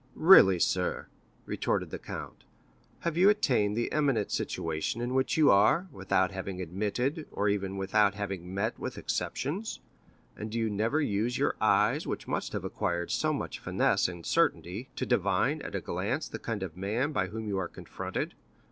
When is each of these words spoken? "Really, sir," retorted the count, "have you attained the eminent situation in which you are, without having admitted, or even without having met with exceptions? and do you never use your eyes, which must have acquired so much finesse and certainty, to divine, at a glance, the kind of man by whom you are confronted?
"Really, 0.15 0.57
sir," 0.57 1.05
retorted 1.45 1.91
the 1.91 1.99
count, 1.99 2.43
"have 3.01 3.17
you 3.17 3.29
attained 3.29 3.77
the 3.77 3.91
eminent 3.91 4.31
situation 4.31 4.99
in 4.99 5.13
which 5.13 5.37
you 5.37 5.51
are, 5.51 5.89
without 5.91 6.31
having 6.31 6.59
admitted, 6.59 7.27
or 7.31 7.49
even 7.49 7.77
without 7.77 8.15
having 8.15 8.51
met 8.51 8.79
with 8.79 8.97
exceptions? 8.97 9.79
and 10.35 10.49
do 10.49 10.57
you 10.57 10.71
never 10.71 11.01
use 11.01 11.37
your 11.37 11.55
eyes, 11.61 12.07
which 12.07 12.27
must 12.27 12.51
have 12.53 12.63
acquired 12.65 13.11
so 13.11 13.31
much 13.31 13.59
finesse 13.59 14.07
and 14.07 14.25
certainty, 14.25 14.89
to 14.95 15.05
divine, 15.05 15.61
at 15.61 15.75
a 15.75 15.81
glance, 15.81 16.27
the 16.27 16.39
kind 16.39 16.63
of 16.63 16.75
man 16.75 17.11
by 17.11 17.27
whom 17.27 17.45
you 17.47 17.59
are 17.59 17.67
confronted? 17.69 18.33